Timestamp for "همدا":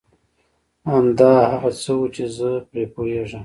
0.89-1.33